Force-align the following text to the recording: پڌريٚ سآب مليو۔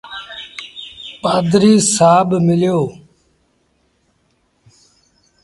پڌريٚ 1.21 1.85
سآب 1.95 2.27
مليو۔ 2.45 2.79